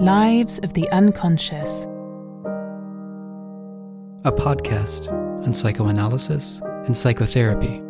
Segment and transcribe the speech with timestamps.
[0.00, 1.84] Lives of the Unconscious.
[4.24, 5.12] A podcast
[5.44, 7.82] on psychoanalysis and psychotherapy.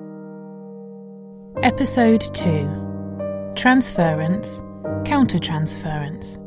[1.63, 4.61] Episode 2 Transference,
[5.05, 6.39] Countertransference.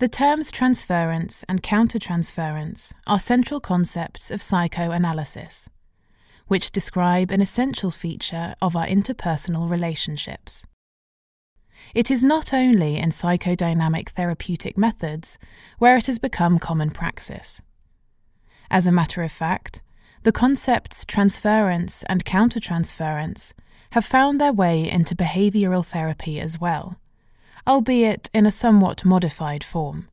[0.00, 5.70] The terms transference and countertransference are central concepts of psychoanalysis,
[6.52, 10.66] which describe an essential feature of our interpersonal relationships.
[11.94, 15.38] It is not only in psychodynamic therapeutic methods
[15.78, 17.62] where it has become common praxis.
[18.70, 19.82] As a matter of fact,
[20.24, 23.52] the concepts transference and countertransference
[23.92, 26.98] have found their way into behavioral therapy as well
[27.66, 30.08] albeit in a somewhat modified form.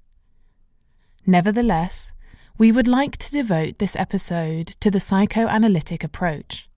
[1.26, 2.12] Nevertheless,
[2.60, 6.70] we would like to devote this episode to the psychoanalytic approach.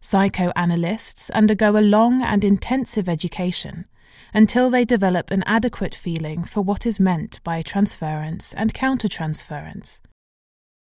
[0.00, 3.86] Psychoanalysts undergo a long and intensive education
[4.34, 10.00] until they develop an adequate feeling for what is meant by transference and countertransference.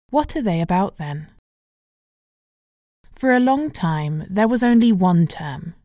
[0.10, 1.28] What are they about then?
[3.14, 5.76] For a long time, there was only one term.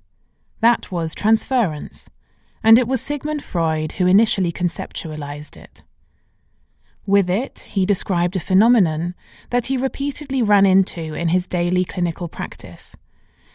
[0.60, 2.08] That was transference,
[2.62, 5.82] and it was Sigmund Freud who initially conceptualized it.
[7.06, 9.14] With it, he described a phenomenon
[9.50, 12.96] that he repeatedly ran into in his daily clinical practice,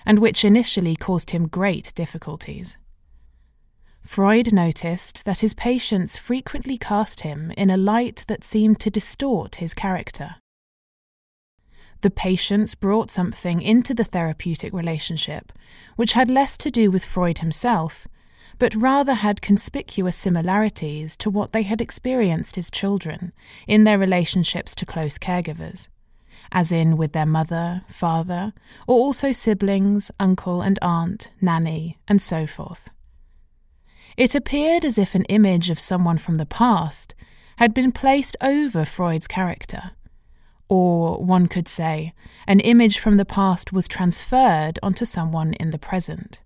[0.05, 2.77] and which initially caused him great difficulties.
[4.01, 9.55] Freud noticed that his patients frequently cast him in a light that seemed to distort
[9.55, 10.35] his character.
[12.01, 15.51] The patients brought something into the therapeutic relationship
[15.95, 18.07] which had less to do with Freud himself
[18.59, 23.31] but rather had conspicuous similarities to what they had experienced as children
[23.67, 25.87] in their relationships to close caregivers,
[26.51, 28.53] as in with their mother, father,
[28.85, 32.89] or also siblings, uncle and aunt, nanny, and so forth.
[34.17, 37.15] It appeared as if an image of someone from the past
[37.55, 39.91] had been placed over Freud's character.
[40.67, 42.13] Or, one could say,
[42.45, 46.41] an image from the past was transferred onto someone in the present.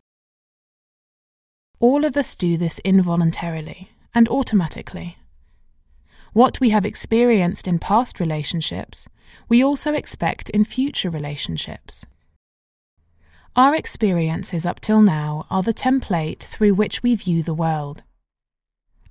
[1.84, 5.18] All of us do this involuntarily and automatically.
[6.32, 9.06] What we have experienced in past relationships,
[9.50, 12.06] we also expect in future relationships.
[13.58, 18.04] Our experiences up till now are the template through which we view the world.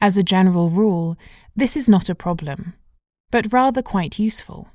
[0.01, 1.19] As a general rule,
[1.55, 2.73] this is not a problem,
[3.31, 4.69] but rather quite useful.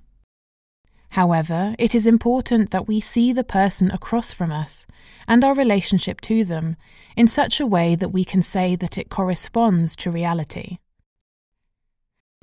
[1.12, 4.86] However, it is important that we see the person across from us
[5.28, 6.76] and our relationship to them
[7.16, 10.78] in such a way that we can say that it corresponds to reality.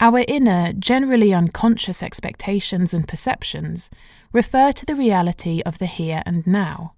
[0.00, 3.90] Our inner, generally unconscious expectations and perceptions
[4.32, 6.94] refer to the reality of the here and now,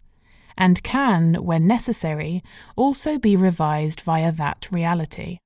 [0.57, 2.43] and can, when necessary,
[2.75, 5.39] also be revised via that reality.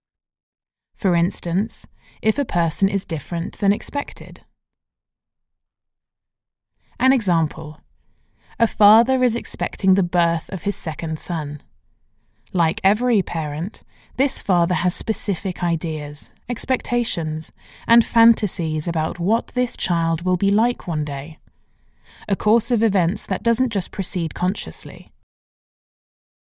[0.94, 1.86] For instance,
[2.22, 4.42] if a person is different than expected.
[7.00, 7.80] An example
[8.58, 11.62] A father is expecting the birth of his second son.
[12.52, 13.82] Like every parent,
[14.18, 17.52] this father has specific ideas, expectations,
[17.88, 21.38] and fantasies about what this child will be like one day.
[22.28, 25.10] A course of events that doesn't just proceed consciously.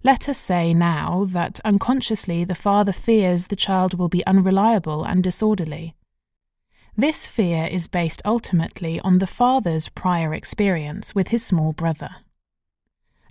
[0.03, 5.23] Let us say now that unconsciously the father fears the child will be unreliable and
[5.23, 5.95] disorderly.
[6.97, 12.17] This fear is based ultimately on the father's prior experience with his small brother.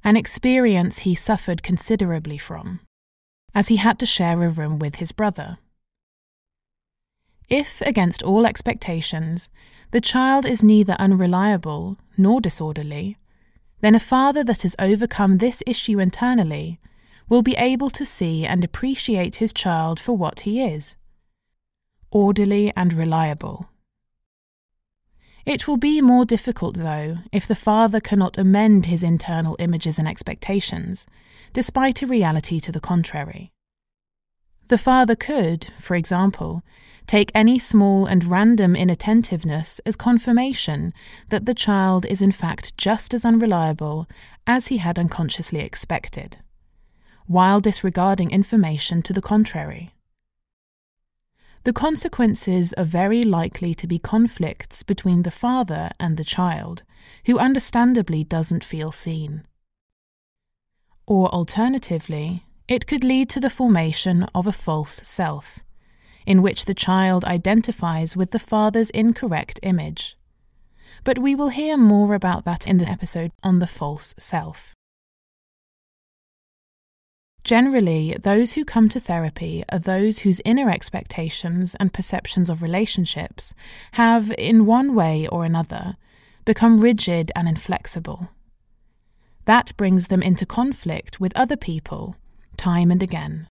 [0.03, 2.81] An experience he suffered considerably from,
[3.55, 5.59] as he had to share a room with his brother.
[7.51, 9.51] If, against all expectations,
[9.91, 13.19] the child is neither unreliable nor disorderly,
[13.83, 16.81] then a father that has overcome this issue internally
[17.29, 20.97] will be able to see and appreciate his child for what he is
[22.11, 23.69] orderly, and reliable.
[25.47, 30.07] It will be more difficult, though, if the father cannot amend his internal images and
[30.07, 31.07] expectations,
[31.53, 33.51] despite a reality to the contrary.
[34.69, 36.63] The father could, for example,
[37.07, 40.93] take any small and random inattentiveness as confirmation
[41.31, 44.07] that the child is in fact just as unreliable
[44.47, 46.37] as he had unconsciously expected,
[47.27, 49.93] while disregarding information to the contrary
[51.65, 56.83] the consequences are very likely to be conflicts between the father and the child,
[57.27, 59.45] who understandably doesn't feel seen.
[61.07, 65.59] Or alternatively, it could lead to the formation of a false self,
[66.25, 70.17] in which the child identifies with the father's incorrect image.
[71.05, 74.75] but we will hear more about that in the episode on the false self.
[77.43, 83.55] Generally, those who come to therapy are those whose inner expectations and perceptions of relationships
[83.93, 85.97] have, in one way or another,
[86.45, 88.29] become rigid and inflexible.
[89.47, 92.17] That brings them into conflict with other people,
[92.57, 93.49] time and again.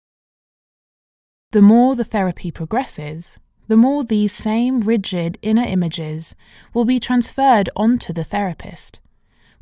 [1.52, 6.36] The more the therapy progresses, the more these same rigid inner images
[6.74, 9.00] will be transferred onto the therapist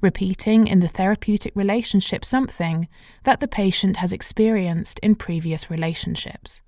[0.02, 2.88] repeating in the therapeutic relationship something
[3.24, 6.62] that the patient has experienced in previous relationships.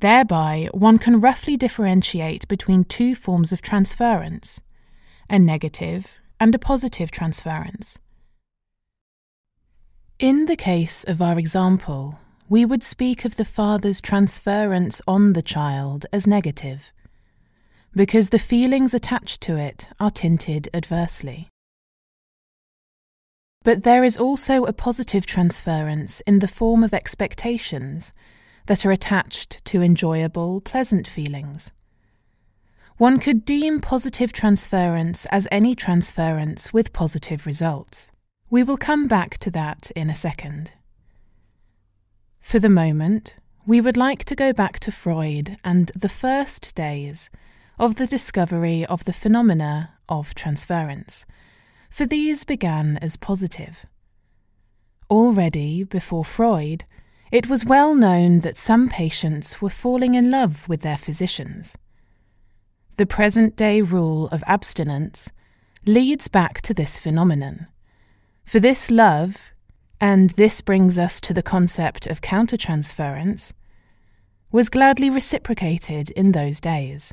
[0.00, 4.60] Thereby, one can roughly differentiate between two forms of transference
[5.28, 7.98] a negative and a positive transference.
[10.20, 15.42] In the case of our example, we would speak of the father's transference on the
[15.42, 16.92] child as negative,
[17.94, 21.48] because the feelings attached to it are tinted adversely.
[23.66, 28.12] But there is also a positive transference in the form of expectations
[28.66, 31.72] that are attached to enjoyable, pleasant feelings.
[32.96, 38.12] One could deem positive transference as any transference with positive results.
[38.50, 40.74] We will come back to that in a second.
[42.38, 43.34] For the moment,
[43.66, 47.30] we would like to go back to Freud and the first days
[47.80, 51.26] of the discovery of the phenomena of transference
[51.90, 53.84] for these began as positive.
[55.10, 56.84] Already, before Freud,
[57.30, 61.76] it was well known that some patients were falling in love with their physicians.
[62.96, 65.30] The present day rule of abstinence
[65.84, 67.66] leads back to this phenomenon.
[68.44, 69.52] For this love,
[70.00, 73.52] and this brings us to the concept of countertransference,
[74.52, 77.12] was gladly reciprocated in those days.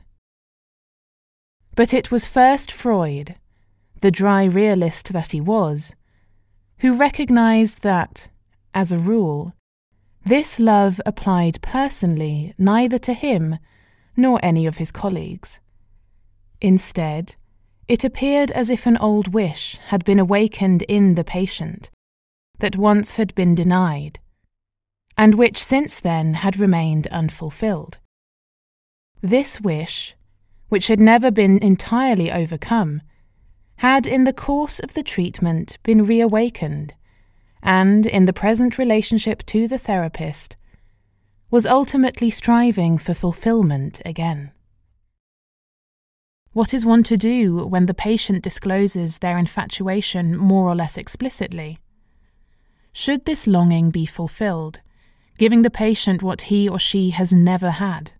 [1.75, 3.35] But it was first Freud
[4.03, 5.95] the dry realist that he was,
[6.79, 8.27] who recognized that,
[8.73, 9.53] as a rule,
[10.25, 13.57] this love applied personally neither to him
[14.17, 15.61] nor any of his colleagues.
[16.59, 17.35] Instead,
[17.87, 21.89] it appeared as if an old wish had been awakened in the patient
[22.59, 24.19] that once had been denied,
[25.17, 27.99] and which since then had remained unfulfilled.
[29.21, 30.13] This wish,
[30.67, 33.01] which had never been entirely overcome,
[33.77, 36.93] had in the course of the treatment been reawakened,
[37.61, 40.57] and in the present relationship to the therapist,
[41.49, 44.51] was ultimately striving for fulfillment again.
[46.53, 51.79] What is one to do when the patient discloses their infatuation more or less explicitly?
[52.91, 54.81] Should this longing be fulfilled,
[55.39, 58.13] giving the patient what he or she has never had?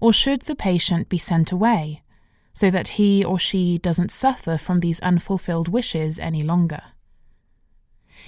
[0.00, 2.01] Or should the patient be sent away,
[2.52, 6.82] so that he or she doesn't suffer from these unfulfilled wishes any longer.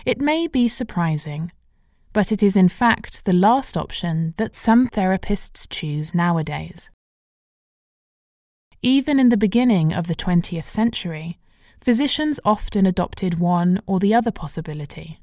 [0.04, 1.52] It may be surprising,
[2.12, 6.90] but it is in fact the last option that some therapists choose nowadays.
[8.82, 11.38] Even in the beginning of the 20th century,
[11.80, 15.20] physicians often adopted one or the other possibility.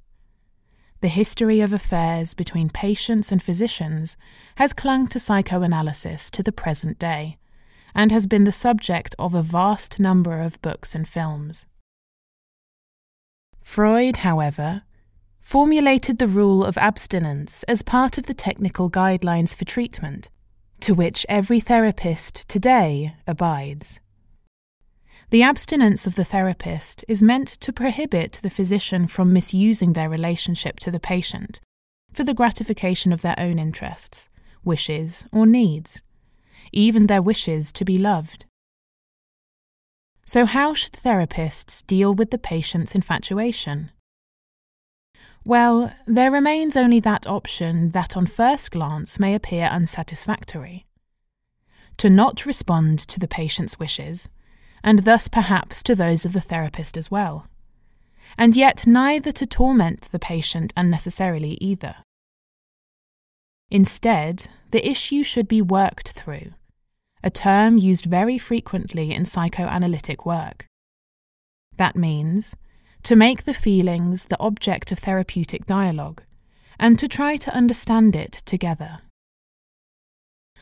[1.02, 4.18] The history of affairs between patients and physicians
[4.56, 7.38] has clung to psychoanalysis to the present day
[7.94, 11.66] and has been the subject of a vast number of books and films.
[13.62, 14.84] Freud, however,
[15.40, 20.30] formulated the rule of abstinence as part of the technical guidelines for treatment,
[20.80, 24.00] to which every therapist today abides.
[25.30, 30.80] The abstinence of the therapist is meant to prohibit the physician from misusing their relationship
[30.82, 31.62] to the patient
[32.12, 34.30] for the gratification of their own interests,
[34.66, 36.02] wishes, or needs
[36.72, 38.46] even their wishes to be loved.
[40.26, 43.92] So, how should therapists deal with the patient's infatuation?
[45.44, 50.86] Well, there remains only that option that on first glance may appear unsatisfactory.
[51.98, 54.30] To not respond to the patient's wishes,
[54.84, 57.48] and thus perhaps to those of the therapist as well.
[58.38, 61.96] And yet neither to torment the patient unnecessarily either.
[63.70, 66.54] Instead, the issue should be worked through,
[67.24, 70.66] a term used very frequently in psychoanalytic work.
[71.78, 72.56] That means
[73.04, 76.22] to make the feelings the object of therapeutic dialogue
[76.80, 79.00] and to try to understand it together.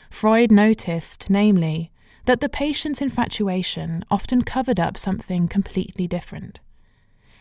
[0.10, 1.92] Freud noticed, namely,
[2.25, 6.60] that the patient's infatuation often covered up something completely different.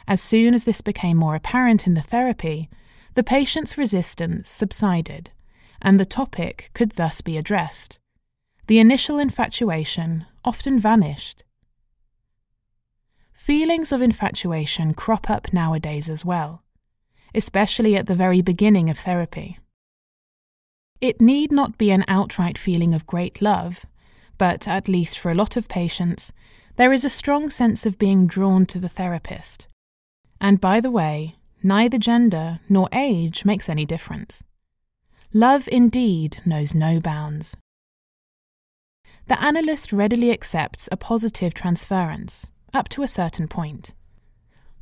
[0.07, 2.71] As soon as this became more apparent in the therapy,
[3.15, 5.31] the patient's resistance subsided,
[5.83, 7.99] and the topic could thus be addressed
[8.69, 11.43] the initial infatuation often vanished.
[13.33, 16.63] feelings of infatuation crop up nowadays as well,
[17.35, 19.59] especially at the very beginning of therapy.
[21.01, 23.87] It need not be an outright feeling of great love,
[24.37, 26.31] but at least for a lot of patients,
[26.77, 29.67] there is a strong sense of being drawn to the therapist.
[30.43, 34.45] And by the way, neither gender nor age makes any difference.
[35.33, 37.57] Love indeed knows no bounds.
[39.29, 43.93] The analyst readily accepts a positive transference, up to a certain point.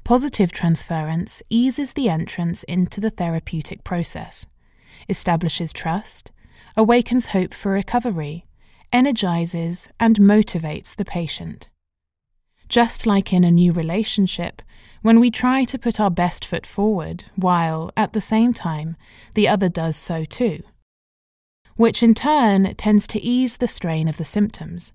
[0.05, 4.47] Positive transference eases the entrance into the therapeutic process,
[5.09, 6.31] establishes trust,
[6.76, 8.47] awakens hope for recovery,
[8.93, 11.69] energizes, and motivates the patient.
[12.69, 14.62] Just like in a new relationship,
[15.03, 18.95] when we try to put our best foot forward, while, at the same time,
[19.35, 20.62] the other does so too.
[21.76, 24.92] Which in turn tends to ease the strain of the symptoms.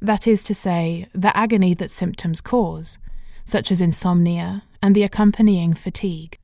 [0.00, 2.98] That is to say, the agony that symptoms cause,
[3.44, 6.38] such as insomnia and the accompanying fatigue.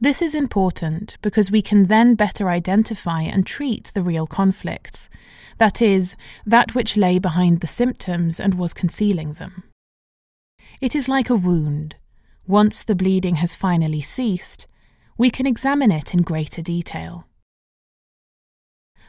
[0.00, 5.08] This is important because we can then better identify and treat the real conflicts,
[5.58, 9.62] that is, that which lay behind the symptoms and was concealing them.
[10.80, 11.94] It is like a wound.
[12.48, 14.66] Once the bleeding has finally ceased,
[15.16, 17.28] we can examine it in greater detail.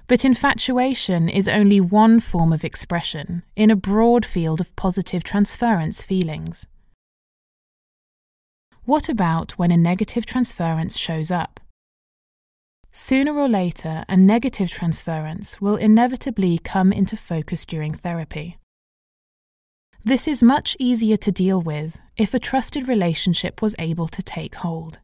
[0.08, 6.04] But infatuation is only one form of expression in a broad field of positive transference
[6.04, 6.68] feelings.
[8.86, 11.62] What about when a negative transference shows up?
[12.92, 18.58] Sooner or later, a negative transference will inevitably come into focus during therapy.
[20.04, 24.56] This is much easier to deal with if a trusted relationship was able to take
[24.56, 25.00] hold.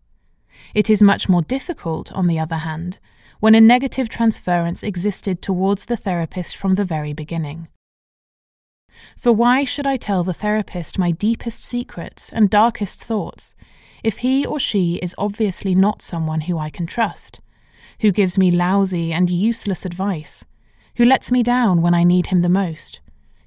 [0.74, 3.00] It is much more difficult, on the other hand,
[3.40, 7.68] when a negative transference existed towards the therapist from the very beginning.
[9.18, 13.56] For why should I tell the therapist my deepest secrets and darkest thoughts
[14.04, 17.40] if he or she is obviously not someone who I can trust,
[18.02, 20.46] who gives me lousy and useless advice,
[20.96, 23.00] who lets me down when I need him the most,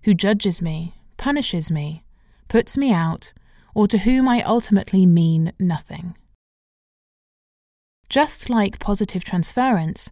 [0.04, 2.02] who judges me punishes me,
[2.48, 3.32] puts me out,
[3.76, 6.16] or to whom I ultimately mean nothing.
[8.12, 10.10] Just like positive transference,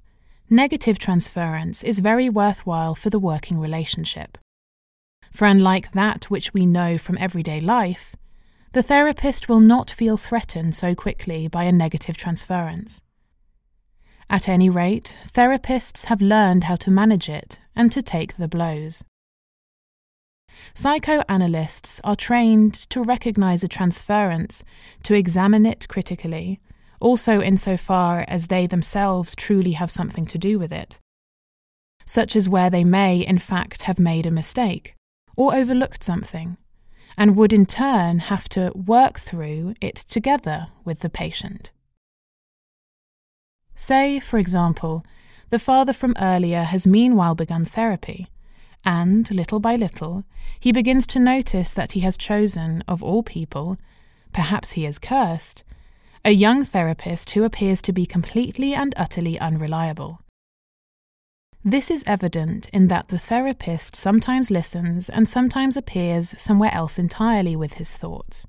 [0.48, 4.38] negative transference is very worthwhile for the working relationship.
[5.30, 8.16] For unlike that which we know from everyday life,
[8.72, 13.02] the therapist will not feel threatened so quickly by a negative transference.
[14.30, 19.04] At any rate, therapists have learned how to manage it and to take the blows.
[20.72, 24.64] Psychoanalysts are trained to recognize a transference,
[25.02, 26.60] to examine it critically,
[27.00, 31.00] also insofar as they themselves truly have something to do with it,
[32.04, 34.94] such as where they may, in fact, have made a mistake
[35.36, 36.56] or overlooked something,
[37.16, 41.70] and would in turn have to work through it together with the patient.
[43.74, 45.04] Say, for example,
[45.48, 48.28] the father from earlier has meanwhile begun therapy
[48.84, 50.24] and, little by little,
[50.58, 53.76] he begins to notice that he has chosen, of all people,
[54.32, 55.64] perhaps he is cursed,
[56.24, 60.20] a young therapist who appears to be completely and utterly unreliable.
[61.64, 67.56] This is evident in that the therapist sometimes listens and sometimes appears somewhere else entirely
[67.56, 68.46] with his thoughts,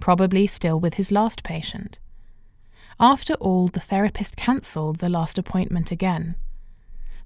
[0.00, 1.98] probably still with his last patient.
[3.00, 6.36] After all, the therapist cancelled the last appointment again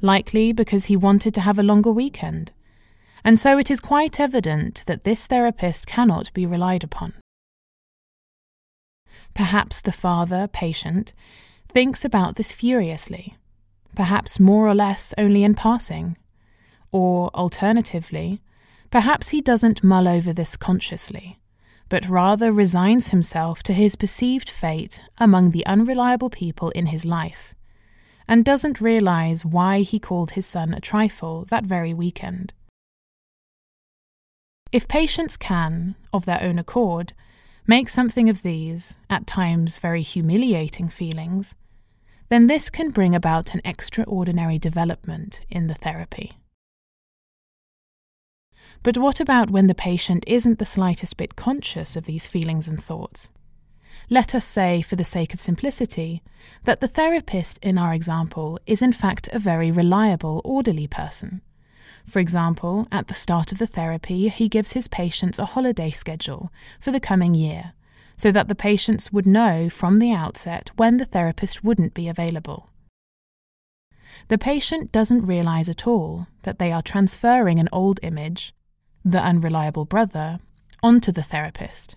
[0.01, 2.53] likely because he wanted to have a longer weekend.
[3.25, 7.15] And so it is quite evident that this therapist cannot be relied upon.
[9.39, 11.15] Perhaps the father, patient,
[11.69, 13.37] thinks about this furiously,
[13.95, 16.17] perhaps more or less only in passing.
[16.91, 18.43] Or, alternatively,
[18.91, 21.39] perhaps he doesn't mull over this consciously,
[21.89, 27.55] but rather resigns himself to his perceived fate among the unreliable people in his life
[28.27, 32.55] and doesn't realize why he called his son a trifle that very weekend.
[34.73, 37.13] If patients can, of their own accord,
[37.69, 41.55] make something of these, at times very humiliating feelings,
[42.31, 46.39] then this can bring about an extraordinary development in the therapy.
[48.83, 52.83] But what about when the patient isn't the slightest bit conscious of these feelings and
[52.83, 53.31] thoughts?
[54.09, 56.23] Let us say, for the sake of simplicity,
[56.65, 61.43] that the therapist in our example is in fact a very reliable, orderly person.
[62.07, 66.51] For example, at the start of the therapy, he gives his patients a holiday schedule
[66.81, 67.73] for the coming year,
[68.17, 72.71] so that the patients would know from the outset when the therapist wouldn't be available.
[74.29, 78.53] The patient doesn't realize at all that they are transferring an old image,
[79.05, 80.41] the unreliable brother,
[80.83, 81.97] onto the therapist.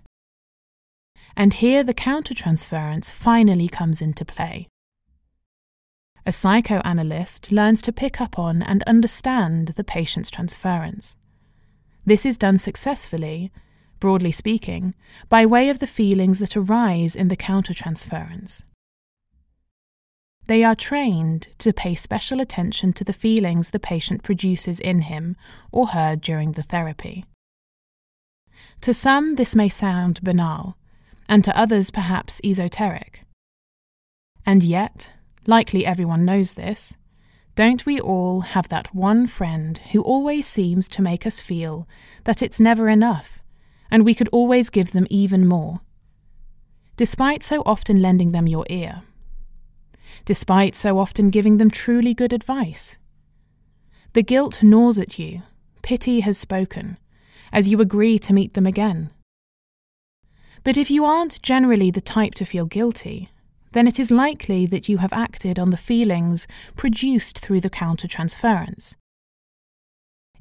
[1.36, 4.67] And here the countertransference finally comes into play.
[6.23, 11.15] A psychoanalyst learns to pick up on and understand the patient's transference.
[12.05, 13.51] This is done successfully,
[13.99, 14.93] broadly speaking,
[15.29, 18.61] by way of the feelings that arise in the countertransference.
[20.45, 25.35] They are trained to pay special attention to the feelings the patient produces in him
[25.71, 27.25] or her during the therapy.
[28.81, 30.77] To some, this may sound banal,
[31.29, 33.23] and to others, perhaps esoteric.
[34.45, 35.13] And yet,
[35.48, 36.95] likely everyone knows this,
[37.55, 41.88] don't we all have that one friend who always seems to make us feel
[42.24, 43.43] that it's never enough,
[43.89, 45.81] and we could always give them even more?
[46.95, 49.03] Despite so often lending them your ear,
[50.25, 52.98] despite so often giving them truly good advice.
[54.13, 55.41] The guilt gnaws at you,
[55.81, 56.98] pity has spoken,
[57.51, 59.10] as you agree to meet them again.
[60.63, 63.29] But if you aren't generally the type to feel guilty,
[63.73, 68.95] then it is likely that you have acted on the feelings produced through the countertransference.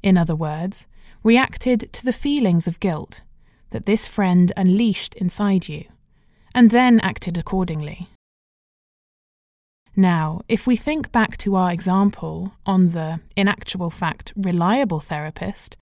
[0.03, 0.87] In other words,
[1.23, 3.21] reacted to the feelings of guilt
[3.69, 5.85] that this friend unleashed inside you,
[6.53, 8.09] and then acted accordingly.
[9.95, 15.77] Now, if we think back to our example on the, in actual fact, reliable therapist,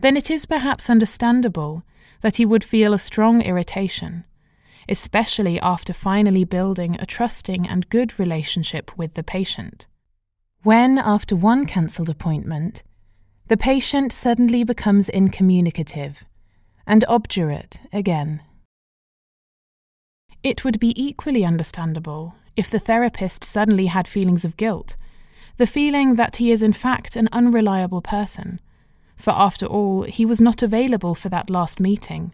[0.00, 1.82] then it is perhaps understandable
[2.22, 4.24] that he would feel a strong irritation
[4.88, 9.86] especially after finally building a trusting and good relationship with the patient.
[10.62, 12.82] When, after one cancelled appointment,
[13.48, 16.24] the patient suddenly becomes incommunicative
[16.86, 18.42] and obdurate again.
[20.42, 24.96] It would be equally understandable if the therapist suddenly had feelings of guilt,
[25.56, 28.60] the feeling that he is in fact an unreliable person,
[29.16, 32.32] for after all, he was not available for that last meeting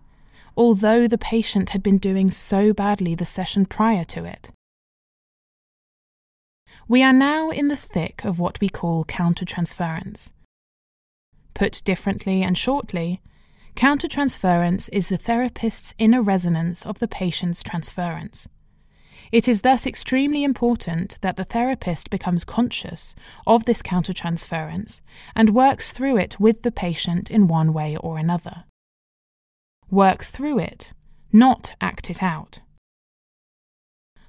[0.59, 4.51] although the patient had been doing so badly the session prior to it.
[6.89, 10.33] We are now in the thick of what we call countertransference.
[11.55, 13.23] Put differently and shortly,
[13.77, 18.49] countertransference is the therapist's inner resonance of the patient's transference.
[19.31, 23.15] It is thus extremely important that the therapist becomes conscious
[23.47, 25.03] of this countertransference
[25.37, 28.65] and works through it with the patient in one way or another
[29.91, 30.93] work through it,
[31.33, 32.61] not act it out.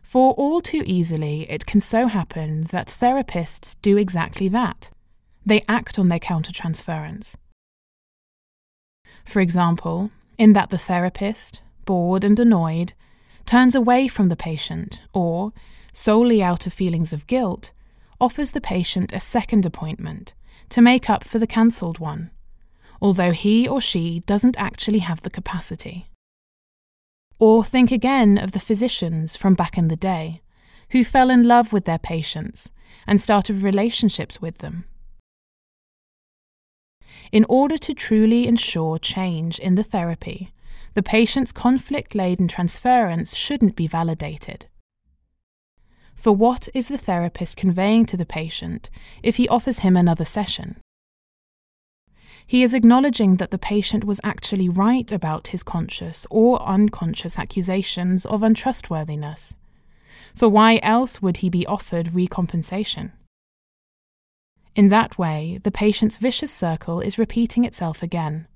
[0.02, 4.90] For all too easily, it can so happen that therapists do exactly that.
[5.46, 7.36] They act on their countertransference.
[9.24, 12.94] For example, in that the therapist, bored and annoyed,
[13.46, 15.54] turns away from the patient or,
[15.94, 17.72] solely out of feelings of guilt,
[18.20, 20.34] offers the patient a second appointment
[20.70, 22.32] to make up for the cancelled one
[23.02, 26.10] although he or she doesn't actually have the capacity.
[27.40, 30.42] Or think again of the physicians from back in the day
[30.92, 32.72] who fell in love with their patients
[33.08, 34.86] and started relationships with them.
[37.32, 40.52] In order to truly ensure change in the therapy,
[40.96, 44.66] the patient's conflict laden transference shouldn't be validated.
[46.16, 48.90] For what is the therapist conveying to the patient
[49.24, 50.78] if he offers him another session?
[52.50, 58.26] He is acknowledging that the patient was actually right about his conscious or unconscious accusations
[58.26, 59.56] of untrustworthiness.
[60.34, 63.12] For why else would he be offered recompensation?
[64.76, 68.48] In that way, the patient's vicious circle is repeating itself again,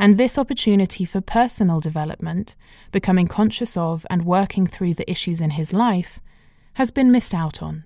[0.00, 2.56] and this opportunity for personal development,
[2.90, 6.18] becoming conscious of and working through the issues in his life,
[6.74, 7.84] has been missed out on.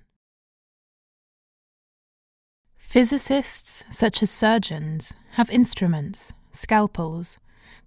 [2.93, 7.39] Physicists, such as surgeons, have instruments, scalpels,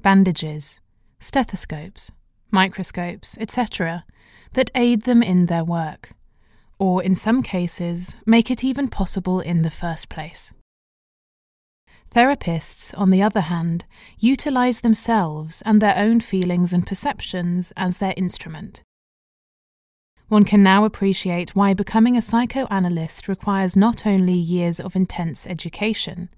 [0.02, 0.80] bandages,
[1.20, 2.10] stethoscopes,
[2.50, 4.04] microscopes, etc.,
[4.54, 6.10] that aid them in their work,
[6.80, 10.52] or in some cases, make it even possible in the first place.
[12.10, 13.84] Therapists, on the other hand,
[14.18, 18.82] utilize themselves and their own feelings and perceptions as their instrument.
[20.28, 26.30] One can now appreciate why becoming a psychoanalyst requires not only years of intense education,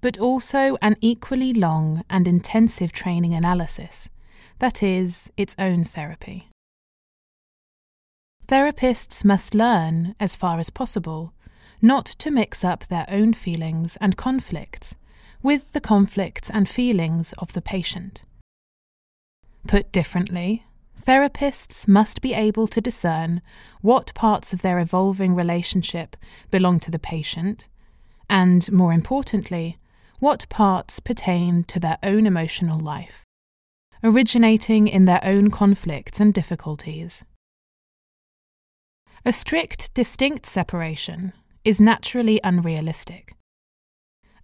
[0.00, 4.08] but also an equally long and intensive training analysis,
[4.58, 6.48] that is, its own therapy.
[8.46, 11.34] Therapists must learn, as far as possible,
[11.82, 14.94] not to mix up their own feelings and conflicts
[15.42, 18.24] with the conflicts and feelings of the patient.
[19.66, 20.64] Put differently,
[21.00, 23.40] Therapists must be able to discern
[23.80, 26.16] what parts of their evolving relationship
[26.50, 27.68] belong to the patient,
[28.28, 29.78] and, more importantly,
[30.18, 33.24] what parts pertain to their own emotional life.
[34.02, 37.22] originating in their own conflicts and difficulties.
[39.24, 41.32] A strict, distinct separation
[41.64, 43.34] is naturally unrealistic,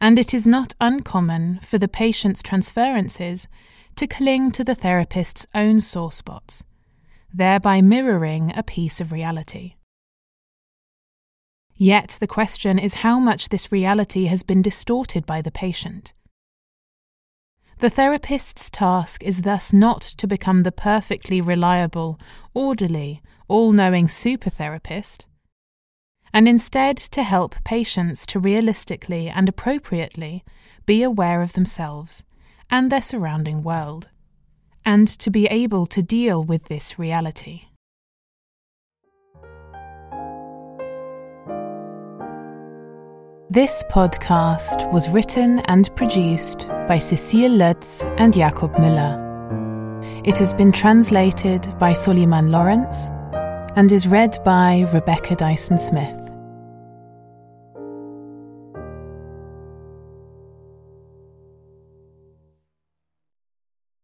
[0.00, 3.48] and it is not uncommon for the patient's transferences
[3.96, 6.64] to cling to the therapist's own sore spots,
[7.32, 9.74] thereby mirroring a piece of reality.
[11.74, 16.12] Yet the question is how much this reality has been distorted by the patient.
[17.78, 22.18] The therapist's task is thus not to become the perfectly reliable,
[22.54, 25.26] orderly, all knowing supertherapist,
[26.32, 30.44] and instead to help patients to realistically and appropriately
[30.86, 32.24] be aware of themselves
[32.70, 34.08] and their surrounding world,
[34.84, 37.62] and to be able to deal with this reality.
[43.48, 49.24] This podcast was written and produced by Cecile Lutz and Jakob Müller.
[50.26, 53.08] It has been translated by Suleiman Lawrence
[53.76, 56.25] and is read by Rebecca Dyson Smith.